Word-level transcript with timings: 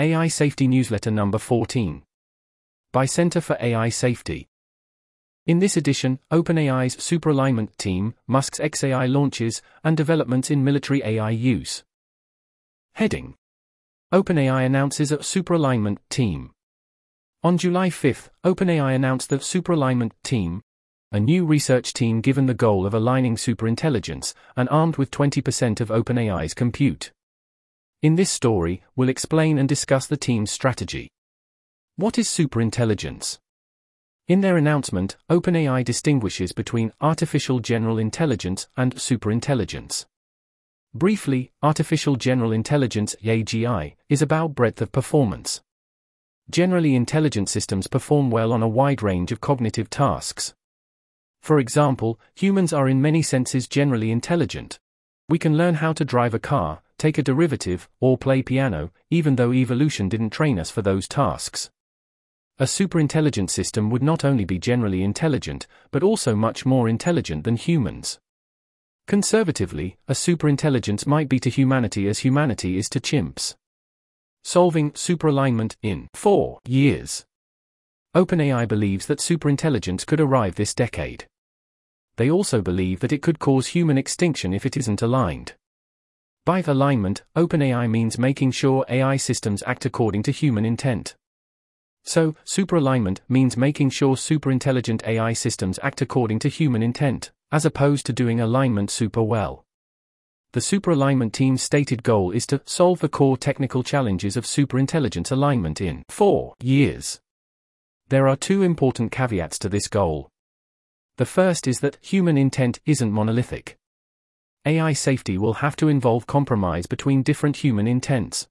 AI 0.00 0.28
Safety 0.28 0.68
Newsletter 0.68 1.10
number 1.10 1.38
14. 1.38 2.04
By 2.92 3.04
Center 3.04 3.40
for 3.40 3.56
AI 3.60 3.88
Safety. 3.88 4.46
In 5.44 5.58
this 5.58 5.76
edition, 5.76 6.20
OpenAI's 6.30 6.94
superalignment 6.98 7.76
team, 7.78 8.14
Musk's 8.28 8.60
XAI 8.60 9.12
launches, 9.12 9.60
and 9.82 9.96
developments 9.96 10.52
in 10.52 10.62
military 10.62 11.02
AI 11.04 11.30
use. 11.30 11.82
Heading 12.92 13.34
OpenAI 14.14 14.64
announces 14.64 15.10
a 15.10 15.18
superalignment 15.18 15.98
team. 16.10 16.52
On 17.42 17.58
July 17.58 17.90
5, 17.90 18.30
OpenAI 18.44 18.94
announced 18.94 19.30
the 19.30 19.38
superalignment 19.38 20.12
team, 20.22 20.62
a 21.10 21.18
new 21.18 21.44
research 21.44 21.92
team 21.92 22.20
given 22.20 22.46
the 22.46 22.54
goal 22.54 22.86
of 22.86 22.94
aligning 22.94 23.34
superintelligence 23.34 24.32
and 24.56 24.68
armed 24.68 24.96
with 24.96 25.10
20% 25.10 25.80
of 25.80 25.88
OpenAI's 25.88 26.54
compute. 26.54 27.10
In 28.00 28.14
this 28.14 28.30
story, 28.30 28.84
we'll 28.94 29.08
explain 29.08 29.58
and 29.58 29.68
discuss 29.68 30.06
the 30.06 30.16
team's 30.16 30.52
strategy. 30.52 31.10
What 31.96 32.16
is 32.16 32.28
superintelligence? 32.28 33.40
In 34.28 34.40
their 34.40 34.56
announcement, 34.56 35.16
OpenAI 35.28 35.84
distinguishes 35.84 36.52
between 36.52 36.92
artificial 37.00 37.58
general 37.58 37.98
intelligence 37.98 38.68
and 38.76 38.94
superintelligence. 38.94 40.06
Briefly, 40.94 41.50
artificial 41.60 42.14
general 42.14 42.52
intelligence 42.52 43.16
AGI 43.24 43.96
is 44.08 44.22
about 44.22 44.54
breadth 44.54 44.80
of 44.80 44.92
performance. 44.92 45.60
Generally 46.48 46.94
intelligent 46.94 47.48
systems 47.48 47.88
perform 47.88 48.30
well 48.30 48.52
on 48.52 48.62
a 48.62 48.68
wide 48.68 49.02
range 49.02 49.32
of 49.32 49.40
cognitive 49.40 49.90
tasks. 49.90 50.54
For 51.42 51.58
example, 51.58 52.20
humans 52.36 52.72
are 52.72 52.88
in 52.88 53.02
many 53.02 53.22
senses 53.22 53.66
generally 53.66 54.12
intelligent. 54.12 54.78
We 55.28 55.40
can 55.40 55.56
learn 55.56 55.74
how 55.74 55.92
to 55.94 56.04
drive 56.04 56.32
a 56.32 56.38
car, 56.38 56.80
take 56.98 57.16
a 57.16 57.22
derivative, 57.22 57.88
or 58.00 58.18
play 58.18 58.42
piano, 58.42 58.90
even 59.10 59.36
though 59.36 59.52
evolution 59.52 60.08
didn't 60.08 60.30
train 60.30 60.58
us 60.58 60.70
for 60.70 60.82
those 60.82 61.08
tasks. 61.08 61.70
A 62.58 62.64
superintelligent 62.64 63.50
system 63.50 63.88
would 63.88 64.02
not 64.02 64.24
only 64.24 64.44
be 64.44 64.58
generally 64.58 65.04
intelligent, 65.04 65.68
but 65.92 66.02
also 66.02 66.34
much 66.34 66.66
more 66.66 66.88
intelligent 66.88 67.44
than 67.44 67.56
humans. 67.56 68.18
Conservatively, 69.06 69.96
a 70.08 70.12
superintelligence 70.12 71.06
might 71.06 71.28
be 71.28 71.38
to 71.38 71.48
humanity 71.48 72.08
as 72.08 72.18
humanity 72.18 72.76
is 72.76 72.88
to 72.90 73.00
chimps. 73.00 73.54
Solving 74.42 74.90
superalignment 74.92 75.76
in 75.82 76.08
four 76.14 76.58
years. 76.66 77.24
OpenAI 78.16 78.66
believes 78.66 79.06
that 79.06 79.20
superintelligence 79.20 80.04
could 80.04 80.20
arrive 80.20 80.56
this 80.56 80.74
decade. 80.74 81.26
They 82.16 82.30
also 82.30 82.60
believe 82.60 82.98
that 83.00 83.12
it 83.12 83.22
could 83.22 83.38
cause 83.38 83.68
human 83.68 83.96
extinction 83.96 84.52
if 84.52 84.66
it 84.66 84.76
isn't 84.76 85.00
aligned. 85.00 85.54
By 86.48 86.64
alignment, 86.66 87.24
OpenAI 87.36 87.90
means 87.90 88.18
making 88.18 88.52
sure 88.52 88.86
AI 88.88 89.18
systems 89.18 89.62
act 89.66 89.84
according 89.84 90.22
to 90.22 90.30
human 90.30 90.64
intent. 90.64 91.14
So, 92.04 92.36
superalignment 92.46 93.18
means 93.28 93.58
making 93.58 93.90
sure 93.90 94.16
superintelligent 94.16 95.06
AI 95.06 95.34
systems 95.34 95.78
act 95.82 96.00
according 96.00 96.38
to 96.38 96.48
human 96.48 96.82
intent, 96.82 97.32
as 97.52 97.66
opposed 97.66 98.06
to 98.06 98.14
doing 98.14 98.40
alignment 98.40 98.90
super 98.90 99.22
well. 99.22 99.66
The 100.52 100.60
superalignment 100.60 101.32
team's 101.32 101.62
stated 101.62 102.02
goal 102.02 102.30
is 102.30 102.46
to 102.46 102.62
solve 102.64 103.00
the 103.00 103.10
core 103.10 103.36
technical 103.36 103.82
challenges 103.82 104.34
of 104.34 104.46
superintelligence 104.46 105.30
alignment 105.30 105.82
in 105.82 106.02
four 106.08 106.54
years. 106.62 107.20
There 108.08 108.26
are 108.26 108.36
two 108.36 108.62
important 108.62 109.12
caveats 109.12 109.58
to 109.58 109.68
this 109.68 109.86
goal. 109.86 110.30
The 111.18 111.26
first 111.26 111.68
is 111.68 111.80
that 111.80 111.98
human 112.00 112.38
intent 112.38 112.80
isn't 112.86 113.12
monolithic. 113.12 113.76
AI 114.68 114.92
safety 114.92 115.38
will 115.38 115.54
have 115.54 115.76
to 115.76 115.88
involve 115.88 116.26
compromise 116.26 116.84
between 116.84 117.22
different 117.22 117.56
human 117.56 117.88
intents. 117.88 118.46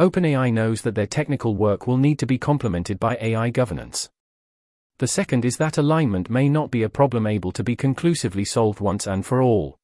OpenAI 0.00 0.52
knows 0.52 0.82
that 0.82 0.96
their 0.96 1.06
technical 1.06 1.54
work 1.54 1.86
will 1.86 1.98
need 1.98 2.18
to 2.18 2.26
be 2.26 2.36
complemented 2.36 2.98
by 2.98 3.16
AI 3.20 3.50
governance. 3.50 4.10
The 4.98 5.06
second 5.06 5.44
is 5.44 5.56
that 5.58 5.78
alignment 5.78 6.30
may 6.30 6.48
not 6.48 6.72
be 6.72 6.82
a 6.82 6.88
problem 6.88 7.28
able 7.28 7.52
to 7.52 7.62
be 7.62 7.76
conclusively 7.76 8.44
solved 8.44 8.80
once 8.80 9.06
and 9.06 9.24
for 9.24 9.40
all. 9.40 9.78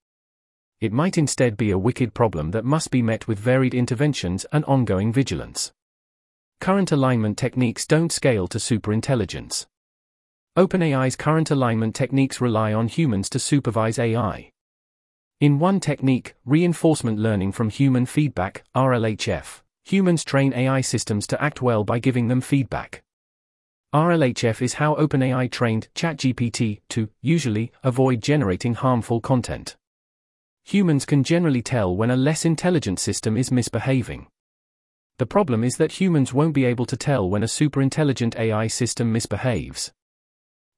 It 0.81 0.93
might 0.93 1.16
instead 1.16 1.56
be 1.56 1.71
a 1.71 1.78
wicked 1.78 2.12
problem 2.12 2.50
that 2.50 2.65
must 2.65 2.91
be 2.91 3.00
met 3.00 3.28
with 3.28 3.38
varied 3.38 3.72
interventions 3.72 4.47
and 4.50 4.65
ongoing 4.65 5.12
vigilance. 5.12 5.72
Current 6.60 6.91
alignment 6.91 7.38
techniques 7.38 7.87
don't 7.87 8.10
scale 8.10 8.48
to 8.48 8.59
superintelligence. 8.59 9.66
OpenAI's 10.56 11.15
current 11.15 11.53
alignment 11.53 11.94
techniques 11.94 12.41
rely 12.41 12.72
on 12.72 12.88
humans 12.88 13.31
to 13.31 13.38
supervise 13.38 14.00
AI. 14.00 14.50
In 15.38 15.58
one 15.58 15.80
technique, 15.80 16.34
reinforcement 16.47 17.19
learning 17.19 17.52
from 17.52 17.69
human 17.69 18.06
feedback, 18.06 18.64
RLHF, 18.74 19.60
humans 19.84 20.24
train 20.24 20.54
AI 20.54 20.80
systems 20.80 21.26
to 21.26 21.42
act 21.42 21.60
well 21.60 21.84
by 21.84 21.98
giving 21.98 22.28
them 22.28 22.41
feedback. 22.41 23.02
RLHF 23.94 24.62
is 24.62 24.74
how 24.74 24.94
OpenAI 24.94 25.50
trained 25.50 25.88
ChatGPT 25.94 26.80
to, 26.88 27.10
usually, 27.20 27.70
avoid 27.84 28.22
generating 28.22 28.72
harmful 28.72 29.20
content. 29.20 29.76
Humans 30.64 31.04
can 31.04 31.22
generally 31.22 31.60
tell 31.60 31.94
when 31.94 32.10
a 32.10 32.16
less 32.16 32.47
intelligent 32.47 32.98
system 32.98 33.36
is 33.36 33.53
misbehaving. 33.53 34.28
The 35.18 35.26
problem 35.26 35.64
is 35.64 35.76
that 35.76 36.00
humans 36.00 36.32
won't 36.32 36.54
be 36.54 36.64
able 36.64 36.86
to 36.86 36.97
tell 36.97 37.28
when 37.28 37.42
a 37.42 37.47
superintelligent 37.47 38.38
AI 38.38 38.68
system 38.68 39.12
misbehaves. 39.12 39.92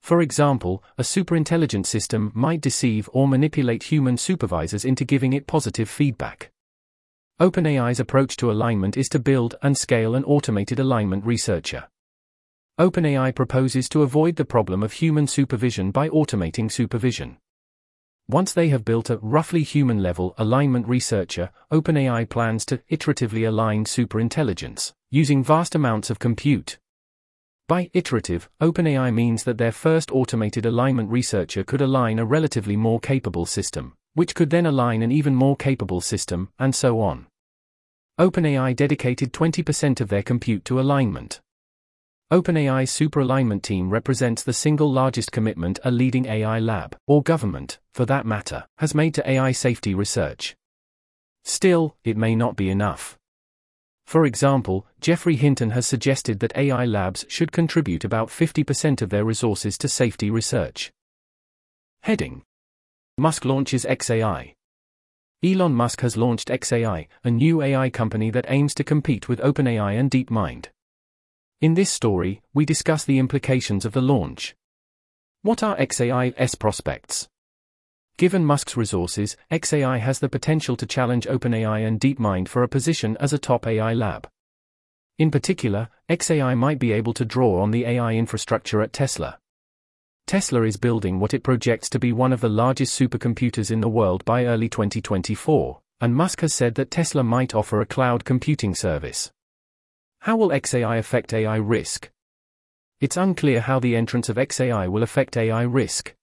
For 0.00 0.20
example, 0.20 0.82
a 0.97 1.03
superintelligent 1.03 1.86
system 1.86 2.32
might 2.34 2.60
deceive 2.60 3.09
or 3.12 3.28
manipulate 3.28 3.84
human 3.84 4.16
supervisors 4.16 4.84
into 4.84 5.04
giving 5.04 5.32
it 5.32 5.47
positive 5.47 5.88
feedback. 5.88 6.50
OpenAI's 7.41 8.00
approach 8.00 8.37
to 8.38 8.50
alignment 8.50 8.97
is 8.97 9.08
to 9.10 9.19
build 9.19 9.54
and 9.62 9.76
scale 9.76 10.14
an 10.14 10.25
automated 10.25 10.81
alignment 10.81 11.25
researcher. 11.25 11.88
OpenAI 12.81 13.34
proposes 13.34 13.88
to 13.88 14.03
avoid 14.03 14.37
the 14.37 14.44
problem 14.44 14.82
of 14.82 14.92
human 14.92 15.26
supervision 15.26 15.91
by 15.91 16.08
automating 16.08 16.70
supervision. 16.70 17.37
Once 18.28 18.53
they 18.53 18.69
have 18.69 18.84
built 18.84 19.08
a 19.08 19.19
roughly 19.19 19.62
human 19.62 20.03
level 20.03 20.34
alignment 20.37 20.87
researcher, 20.87 21.50
OpenAI 21.72 22.28
plans 22.28 22.64
to 22.66 22.78
iteratively 22.91 23.48
align 23.48 23.84
superintelligence, 23.84 24.92
using 25.10 25.42
vast 25.42 25.75
amounts 25.75 26.10
of 26.10 26.19
compute. 26.19 26.78
By 27.69 27.91
iterative, 27.93 28.49
OpenAI 28.62 29.12
means 29.12 29.45
that 29.45 29.59
their 29.59 29.73
first 29.73 30.11
automated 30.11 30.65
alignment 30.65 31.11
researcher 31.11 31.62
could 31.62 31.83
align 31.83 32.19
a 32.19 32.25
relatively 32.25 32.79
more 32.79 32.99
capable 32.99 33.45
system, 33.45 33.93
which 34.15 34.34
could 34.34 34.49
then 34.49 34.65
align 34.65 35.03
an 35.03 35.12
even 35.12 35.34
more 35.34 35.55
capable 35.55 36.01
system, 36.01 36.49
and 36.59 36.75
so 36.75 36.99
on. 37.01 37.27
OpenAI 38.19 38.75
dedicated 38.75 39.34
20% 39.34 40.01
of 40.01 40.09
their 40.09 40.23
compute 40.23 40.65
to 40.65 40.81
alignment. 40.81 41.43
OpenAI's 42.33 42.91
superalignment 42.91 43.61
team 43.61 43.91
represents 43.91 44.43
the 44.43 44.55
single 44.55 44.91
largest 44.91 45.31
commitment 45.31 45.79
a 45.85 45.91
leading 45.91 46.25
AI 46.25 46.59
lab, 46.59 46.97
or 47.06 47.23
government, 47.23 47.79
for 47.93 48.06
that 48.06 48.25
matter, 48.25 48.65
has 48.79 48.95
made 48.95 49.12
to 49.12 49.31
AI 49.31 49.53
safety 49.53 49.95
research. 49.95 50.56
Still, 51.45 51.97
it 52.03 52.17
may 52.17 52.35
not 52.35 52.56
be 52.56 52.71
enough. 52.71 53.19
For 54.08 54.24
example, 54.24 54.86
Geoffrey 55.02 55.36
Hinton 55.36 55.69
has 55.72 55.86
suggested 55.86 56.41
that 56.41 56.56
AI 56.56 56.86
labs 56.86 57.26
should 57.28 57.52
contribute 57.52 58.04
about 58.04 58.30
50% 58.30 59.02
of 59.02 59.10
their 59.10 59.22
resources 59.22 59.76
to 59.76 59.86
safety 59.86 60.30
research. 60.30 60.91
Heading 62.04 62.41
Musk 63.19 63.44
launches 63.44 63.84
XAI. 63.84 64.54
Elon 65.44 65.74
Musk 65.74 66.00
has 66.00 66.16
launched 66.16 66.48
XAI, 66.48 67.06
a 67.22 67.30
new 67.30 67.60
AI 67.60 67.91
company 67.91 68.30
that 68.30 68.46
aims 68.48 68.72
to 68.76 68.82
compete 68.82 69.28
with 69.28 69.41
OpenAI 69.41 70.00
and 70.00 70.10
DeepMind. 70.10 70.69
In 71.60 71.75
this 71.75 71.90
story, 71.90 72.40
we 72.54 72.64
discuss 72.64 73.04
the 73.04 73.19
implications 73.19 73.84
of 73.84 73.92
the 73.92 74.00
launch. 74.00 74.56
What 75.42 75.62
are 75.62 75.76
XAI's 75.76 76.54
prospects? 76.54 77.28
Given 78.19 78.45
Musk's 78.45 78.77
resources, 78.77 79.37
XAI 79.53 80.01
has 80.01 80.19
the 80.19 80.29
potential 80.29 80.77
to 80.79 80.87
challenge 80.87 81.29
OpenAI 81.29 81.87
and 81.87 82.01
DeepMind 82.01 82.49
for 82.49 82.65
a 82.65 82.69
position 82.69 83.17
as 83.21 83.33
a 83.33 83.39
top 83.39 83.65
AI 83.65 83.95
lab. 83.95 84.29
In 85.19 85.31
particular, 85.31 85.88
XAI 86.11 86.59
might 86.59 86.81
be 86.81 86.91
able 86.91 87.15
to 87.15 87.25
draw 87.25 87.62
on 87.62 87.70
the 87.70 87.85
AI 87.85 88.15
infrastructure 88.15 88.82
at 88.82 88.93
Tesla. 88.93 89.38
Tesla 90.26 90.62
is 90.62 90.76
building 90.76 91.20
what 91.20 91.32
it 91.32 91.44
projects 91.44 91.88
to 91.91 92.00
be 92.00 92.12
one 92.12 92.32
of 92.32 92.41
the 92.41 92.49
largest 92.49 92.99
supercomputers 92.99 93.70
in 93.70 93.81
the 93.81 93.88
world 93.88 94.25
by 94.25 94.47
early 94.47 94.69
2024, 94.69 95.81
and 96.00 96.17
Musk 96.17 96.41
has 96.41 96.53
said 96.53 96.75
that 96.75 96.91
Tesla 96.91 97.23
might 97.23 97.55
offer 97.55 97.81
a 97.81 97.87
cloud 97.87 98.25
computing 98.25 98.75
service. 98.75 99.31
How 100.23 100.37
will 100.37 100.49
XAI 100.49 100.99
affect 100.99 101.32
AI 101.32 101.56
risk? 101.56 102.11
It's 103.00 103.17
unclear 103.17 103.61
how 103.61 103.79
the 103.79 103.94
entrance 103.94 104.29
of 104.29 104.38
XAI 104.38 104.88
will 104.88 105.05
affect 105.05 105.37
AI 105.37 105.62
risk. 105.62 106.17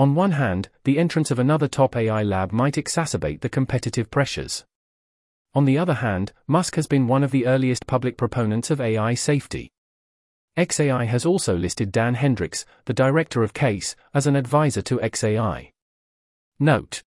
On 0.00 0.14
one 0.14 0.32
hand, 0.32 0.70
the 0.84 0.98
entrance 0.98 1.30
of 1.30 1.38
another 1.38 1.68
top 1.68 1.94
AI 1.94 2.22
lab 2.22 2.52
might 2.52 2.76
exacerbate 2.76 3.42
the 3.42 3.50
competitive 3.50 4.10
pressures. 4.10 4.64
On 5.52 5.66
the 5.66 5.76
other 5.76 5.92
hand, 5.92 6.32
Musk 6.46 6.76
has 6.76 6.86
been 6.86 7.06
one 7.06 7.22
of 7.22 7.32
the 7.32 7.44
earliest 7.44 7.86
public 7.86 8.16
proponents 8.16 8.70
of 8.70 8.80
AI 8.80 9.12
safety. 9.12 9.70
XAI 10.56 11.06
has 11.06 11.26
also 11.26 11.54
listed 11.54 11.92
Dan 11.92 12.14
Hendrycks, 12.14 12.64
the 12.86 12.94
director 12.94 13.42
of 13.42 13.52
CAIS, 13.52 13.94
as 14.14 14.26
an 14.26 14.36
advisor 14.36 14.80
to 14.80 14.96
XAI. 14.96 15.72
Note 16.58 17.02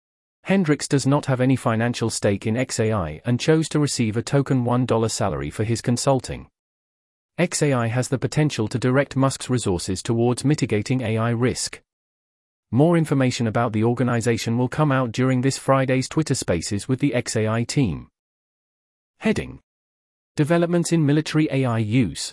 Hendrycks 0.48 0.88
does 0.88 1.06
not 1.06 1.26
have 1.26 1.40
any 1.40 1.54
financial 1.54 2.10
stake 2.10 2.44
in 2.44 2.56
XAI 2.56 3.20
and 3.24 3.38
chose 3.38 3.68
to 3.68 3.78
receive 3.78 4.16
a 4.16 4.22
token 4.22 4.64
$1 4.64 5.10
salary 5.12 5.50
for 5.50 5.62
his 5.62 5.80
consulting. 5.80 6.48
XAI 7.38 7.88
has 7.88 8.08
the 8.08 8.18
potential 8.18 8.66
to 8.66 8.80
direct 8.80 9.14
Musk's 9.14 9.48
resources 9.48 10.02
towards 10.02 10.44
mitigating 10.44 11.02
AI 11.02 11.30
risk. 11.30 11.80
More 12.72 12.96
information 12.96 13.48
about 13.48 13.72
the 13.72 13.82
organization 13.82 14.56
will 14.56 14.68
come 14.68 14.92
out 14.92 15.10
during 15.10 15.40
this 15.40 15.58
Friday's 15.58 16.08
Twitter 16.08 16.36
Spaces 16.36 16.86
with 16.86 17.00
the 17.00 17.10
XAI 17.16 17.66
team. 17.66 18.06
Heading 19.18 19.58
Developments 20.36 20.92
in 20.92 21.04
Military 21.04 21.48
AI 21.50 21.78
Use. 21.78 22.32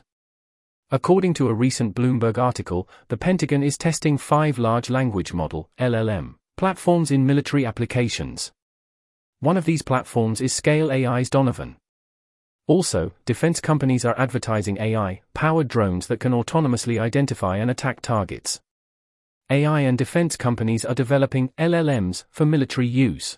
According 0.91 1.33
to 1.35 1.49
a 1.49 1.55
recent 1.55 1.95
Bloomberg 1.95 2.37
article, 2.37 2.87
the 3.07 3.17
Pentagon 3.17 3.63
is 3.63 3.79
testing 3.79 4.15
five 4.15 4.59
large 4.59 4.91
language 4.91 5.33
model 5.33 5.69
LLM 5.79 6.35
platforms 6.55 7.09
in 7.09 7.25
military 7.25 7.65
applications. 7.65 8.51
One 9.39 9.57
of 9.57 9.65
these 9.65 9.81
platforms 9.81 10.39
is 10.39 10.53
Scale 10.53 10.91
AI's 10.91 11.31
Donovan. 11.31 11.77
Also, 12.67 13.11
defense 13.25 13.59
companies 13.59 14.05
are 14.05 14.19
advertising 14.19 14.77
AI 14.77 15.21
powered 15.33 15.67
drones 15.67 16.05
that 16.07 16.19
can 16.19 16.31
autonomously 16.31 17.01
identify 17.01 17.57
and 17.57 17.71
attack 17.71 18.01
targets. 18.01 18.61
AI 19.49 19.79
and 19.79 19.97
defense 19.97 20.35
companies 20.35 20.83
are 20.83 20.93
developing 20.93 21.53
LLMs 21.57 22.25
for 22.29 22.45
military 22.45 22.87
use. 22.87 23.37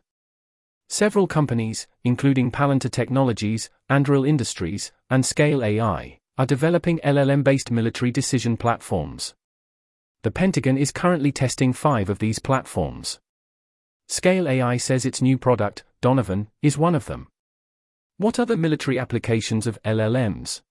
Several 0.87 1.27
companies, 1.27 1.85
including 2.03 2.51
Palantir 2.51 2.89
Technologies, 2.89 3.69
Anduril 3.91 4.27
Industries, 4.27 4.91
and 5.11 5.23
Scale 5.23 5.63
AI, 5.63 6.17
are 6.35 6.47
developing 6.47 6.99
LLM 7.03 7.43
based 7.43 7.69
military 7.69 8.09
decision 8.09 8.57
platforms. 8.57 9.35
The 10.23 10.31
Pentagon 10.31 10.79
is 10.79 10.91
currently 10.91 11.31
testing 11.31 11.73
five 11.73 12.09
of 12.09 12.17
these 12.17 12.39
platforms. 12.39 13.19
Scale 14.07 14.49
AI 14.49 14.77
says 14.77 15.05
its 15.05 15.21
new 15.21 15.37
product, 15.37 15.83
Donovan, 16.01 16.47
is 16.63 16.75
one 16.75 16.95
of 16.95 17.05
them. 17.05 17.27
What 18.17 18.39
other 18.39 18.57
military 18.57 18.97
applications 18.97 19.67
of 19.67 19.77
LLMs? 19.85 20.61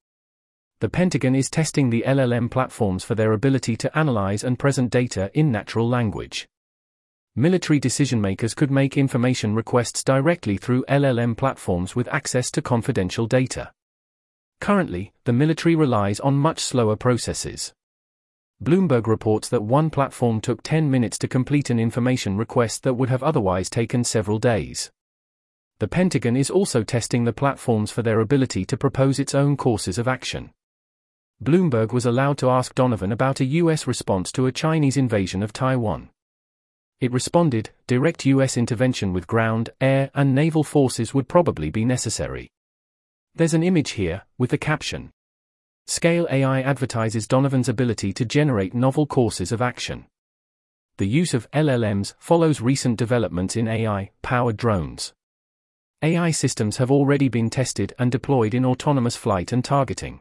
The 0.80 0.88
Pentagon 0.88 1.34
is 1.34 1.50
testing 1.50 1.90
the 1.90 2.04
LLM 2.06 2.50
platforms 2.50 3.02
for 3.02 3.14
their 3.14 3.32
ability 3.32 3.76
to 3.76 3.98
analyze 3.98 4.44
and 4.44 4.58
present 4.58 4.90
data 4.90 5.30
in 5.34 5.50
natural 5.50 5.88
language 5.88 6.48
military 7.38 7.78
decision 7.78 8.20
makers 8.20 8.52
could 8.52 8.70
make 8.70 8.96
information 8.96 9.54
requests 9.54 10.02
directly 10.02 10.56
through 10.56 10.84
LLM 10.88 11.36
platforms 11.36 11.94
with 11.94 12.08
access 12.08 12.50
to 12.50 12.60
confidential 12.60 13.28
data. 13.28 13.70
Currently, 14.60 15.12
the 15.22 15.32
military 15.32 15.76
relies 15.76 16.18
on 16.18 16.34
much 16.34 16.58
slower 16.58 16.96
processes. 16.96 17.72
Bloomberg 18.60 19.06
reports 19.06 19.48
that 19.50 19.62
one 19.62 19.88
platform 19.88 20.40
took 20.40 20.64
10 20.64 20.90
minutes 20.90 21.16
to 21.18 21.28
complete 21.28 21.70
an 21.70 21.78
information 21.78 22.36
request 22.36 22.82
that 22.82 22.94
would 22.94 23.08
have 23.08 23.22
otherwise 23.22 23.70
taken 23.70 24.02
several 24.02 24.40
days. 24.40 24.90
The 25.78 25.86
Pentagon 25.86 26.36
is 26.36 26.50
also 26.50 26.82
testing 26.82 27.22
the 27.22 27.32
platforms 27.32 27.92
for 27.92 28.02
their 28.02 28.18
ability 28.18 28.64
to 28.64 28.76
propose 28.76 29.20
its 29.20 29.32
own 29.32 29.56
courses 29.56 29.96
of 29.96 30.08
action. 30.08 30.50
Bloomberg 31.42 31.92
was 31.92 32.04
allowed 32.04 32.36
to 32.38 32.50
ask 32.50 32.74
Donovan 32.74 33.12
about 33.12 33.40
a 33.40 33.44
U.S. 33.44 33.86
response 33.86 34.32
to 34.32 34.46
a 34.46 34.52
Chinese 34.52 34.96
invasion 34.96 35.42
of 35.42 35.52
Taiwan. 35.52 36.10
It 37.00 37.12
responded, 37.12 37.70
direct 37.86 38.26
US 38.26 38.56
intervention 38.56 39.12
with 39.12 39.28
ground, 39.28 39.70
air, 39.80 40.10
and 40.14 40.34
naval 40.34 40.64
forces 40.64 41.14
would 41.14 41.28
probably 41.28 41.70
be 41.70 41.84
necessary. 41.84 42.50
There's 43.36 43.54
an 43.54 43.62
image 43.62 43.90
here, 43.90 44.22
with 44.36 44.50
the 44.50 44.58
caption 44.58 45.12
Scale 45.86 46.26
AI 46.28 46.60
advertises 46.60 47.28
Donovan's 47.28 47.68
ability 47.68 48.12
to 48.14 48.24
generate 48.24 48.74
novel 48.74 49.06
courses 49.06 49.52
of 49.52 49.62
action. 49.62 50.06
The 50.98 51.06
use 51.06 51.32
of 51.34 51.48
LLMs 51.52 52.14
follows 52.18 52.60
recent 52.60 52.98
developments 52.98 53.54
in 53.54 53.68
AI 53.68 54.10
powered 54.20 54.56
drones. 54.56 55.14
AI 56.02 56.32
systems 56.32 56.78
have 56.78 56.90
already 56.90 57.28
been 57.28 57.48
tested 57.48 57.94
and 57.98 58.10
deployed 58.10 58.54
in 58.54 58.66
autonomous 58.66 59.16
flight 59.16 59.52
and 59.52 59.64
targeting. 59.64 60.20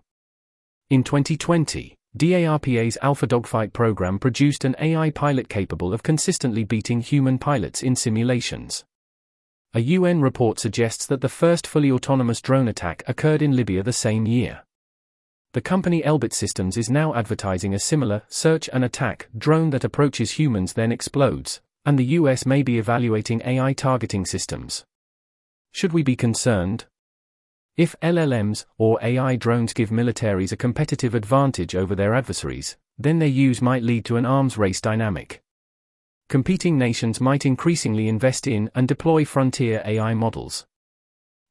In 0.89 1.03
2020, 1.03 1.97
DARPA's 2.15 2.97
Alpha 3.01 3.27
Dogfight 3.27 3.73
program 3.73 4.17
produced 4.17 4.63
an 4.63 4.73
AI 4.79 5.09
pilot 5.09 5.49
capable 5.49 5.93
of 5.93 6.01
consistently 6.01 6.63
beating 6.63 7.01
human 7.01 7.37
pilots 7.37 7.83
in 7.83 7.93
simulations. 7.93 8.85
A 9.73 9.81
UN 9.81 10.21
report 10.21 10.59
suggests 10.59 11.05
that 11.07 11.19
the 11.19 11.27
first 11.27 11.67
fully 11.67 11.91
autonomous 11.91 12.39
drone 12.39 12.69
attack 12.69 13.03
occurred 13.05 13.41
in 13.41 13.53
Libya 13.53 13.83
the 13.83 13.91
same 13.91 14.25
year. 14.25 14.63
The 15.51 15.59
company 15.59 16.03
Elbit 16.03 16.31
Systems 16.31 16.77
is 16.77 16.89
now 16.89 17.13
advertising 17.13 17.73
a 17.73 17.79
similar 17.79 18.21
search 18.29 18.69
and 18.71 18.85
attack 18.85 19.27
drone 19.37 19.71
that 19.71 19.83
approaches 19.83 20.39
humans 20.39 20.71
then 20.71 20.93
explodes, 20.93 21.59
and 21.85 21.99
the 21.99 22.15
US 22.15 22.45
may 22.45 22.63
be 22.63 22.79
evaluating 22.79 23.41
AI 23.43 23.73
targeting 23.73 24.25
systems. 24.25 24.85
Should 25.73 25.91
we 25.91 26.01
be 26.01 26.15
concerned? 26.15 26.85
If 27.77 27.95
LLMs 28.01 28.65
or 28.79 28.97
AI 29.03 29.35
drones 29.35 29.71
give 29.71 29.91
militaries 29.91 30.51
a 30.51 30.57
competitive 30.57 31.13
advantage 31.13 31.75
over 31.75 31.93
their 31.93 32.15
adversaries, 32.15 32.75
then 32.97 33.19
their 33.19 33.27
use 33.27 33.61
might 33.61 33.83
lead 33.83 34.03
to 34.05 34.17
an 34.17 34.25
arms 34.25 34.57
race 34.57 34.81
dynamic. 34.81 35.43
Competing 36.27 36.79
nations 36.79 37.21
might 37.21 37.45
increasingly 37.45 38.07
invest 38.07 38.47
in 38.47 38.71
and 38.73 38.87
deploy 38.87 39.23
frontier 39.25 39.83
AI 39.85 40.15
models. 40.15 40.65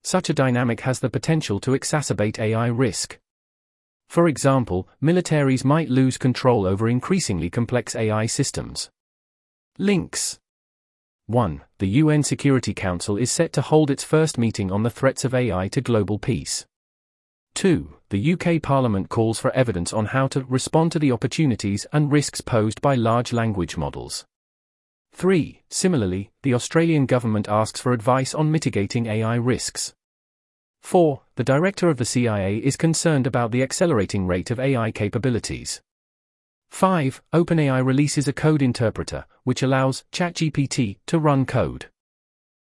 Such 0.02 0.28
a 0.28 0.34
dynamic 0.34 0.80
has 0.80 0.98
the 0.98 1.08
potential 1.08 1.60
to 1.60 1.70
exacerbate 1.70 2.40
AI 2.40 2.66
risk. 2.66 3.20
For 4.08 4.26
example, 4.26 4.88
militaries 5.00 5.64
might 5.64 5.90
lose 5.90 6.18
control 6.18 6.66
over 6.66 6.88
increasingly 6.88 7.50
complex 7.50 7.94
AI 7.94 8.26
systems. 8.26 8.90
Links 9.78 10.40
1. 11.28 11.60
The 11.78 11.88
UN 11.88 12.22
Security 12.22 12.72
Council 12.72 13.16
is 13.16 13.32
set 13.32 13.52
to 13.54 13.60
hold 13.60 13.90
its 13.90 14.04
first 14.04 14.38
meeting 14.38 14.70
on 14.70 14.84
the 14.84 14.90
threats 14.90 15.24
of 15.24 15.34
AI 15.34 15.66
to 15.68 15.80
global 15.80 16.20
peace. 16.20 16.66
2. 17.54 17.94
The 18.10 18.34
UK 18.34 18.62
Parliament 18.62 19.08
calls 19.08 19.40
for 19.40 19.50
evidence 19.50 19.92
on 19.92 20.06
how 20.06 20.28
to 20.28 20.44
respond 20.44 20.92
to 20.92 21.00
the 21.00 21.10
opportunities 21.10 21.84
and 21.92 22.12
risks 22.12 22.40
posed 22.40 22.80
by 22.80 22.94
large 22.94 23.32
language 23.32 23.76
models. 23.76 24.24
3. 25.14 25.62
Similarly, 25.68 26.30
the 26.44 26.54
Australian 26.54 27.06
government 27.06 27.48
asks 27.48 27.80
for 27.80 27.92
advice 27.92 28.32
on 28.32 28.52
mitigating 28.52 29.06
AI 29.06 29.34
risks. 29.34 29.94
4. 30.82 31.22
The 31.34 31.42
director 31.42 31.88
of 31.88 31.96
the 31.96 32.04
CIA 32.04 32.58
is 32.58 32.76
concerned 32.76 33.26
about 33.26 33.50
the 33.50 33.64
accelerating 33.64 34.28
rate 34.28 34.52
of 34.52 34.60
AI 34.60 34.92
capabilities. 34.92 35.80
5. 36.70 37.22
OpenAI 37.32 37.84
releases 37.84 38.28
a 38.28 38.32
code 38.32 38.62
interpreter, 38.62 39.24
which 39.44 39.62
allows 39.62 40.04
ChatGPT 40.12 40.98
to 41.06 41.18
run 41.18 41.46
code. 41.46 41.86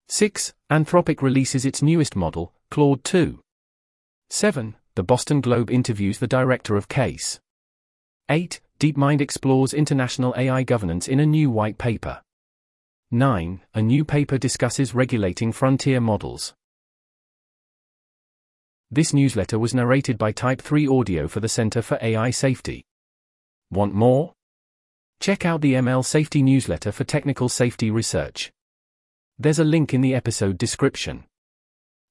6. 0.09 0.55
Anthropic 0.71 1.23
releases 1.23 1.65
its 1.65 1.83
newest 1.83 2.15
model, 2.15 2.53
Claude 2.71 3.03
2. 3.03 3.41
7. 4.31 4.77
The 4.95 5.03
Boston 5.03 5.41
Globe 5.41 5.71
interviews 5.71 6.19
the 6.19 6.27
director 6.27 6.77
of 6.77 6.88
CAIS. 6.88 7.41
8. 8.29 8.61
DeepMind 8.79 9.21
explores 9.21 9.75
international 9.75 10.35
AI 10.37 10.62
governance 10.62 11.09
in 11.09 11.21
a 11.21 11.26
new 11.26 11.50
white 11.50 11.79
paper. 11.79 12.23
9. 13.11 13.61
A 13.75 13.83
new 13.83 14.05
paper 14.05 14.37
discusses 14.37 14.95
regulating 14.95 15.53
frontier 15.53 16.00
models. 16.00 16.55
This 18.91 19.12
newsletter 19.12 19.59
was 19.59 19.75
narrated 19.75 20.19
by 20.19 20.33
Type 20.33 20.61
3 20.61 20.87
Audio 20.87 21.26
for 21.26 21.41
the 21.41 21.49
Center 21.49 21.83
for 21.83 21.99
AI 22.00 22.31
Safety. 22.31 22.85
Want 23.70 23.94
more? 23.94 24.32
Check 25.18 25.44
out 25.44 25.61
the 25.61 25.75
ML 25.75 26.04
Safety 26.04 26.40
newsletter 26.42 26.92
for 26.92 27.02
technical 27.04 27.49
safety 27.49 27.90
research. 27.90 28.52
There's 29.38 29.58
a 29.58 29.64
link 29.64 29.92
in 29.92 30.02
the 30.02 30.14
episode 30.14 30.56
description. 30.56 31.25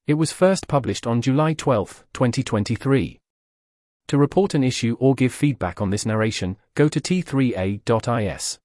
It 0.06 0.14
was 0.14 0.32
first 0.32 0.68
published 0.68 1.06
on 1.06 1.22
July 1.22 1.54
12, 1.54 2.04
2023. 2.12 3.18
To 4.08 4.18
report 4.18 4.54
an 4.54 4.62
issue 4.62 4.96
or 5.00 5.14
give 5.14 5.32
feedback 5.32 5.80
on 5.80 5.90
this 5.90 6.06
narration, 6.06 6.58
go 6.74 6.88
to 6.88 7.00
t3a.is. 7.00 8.58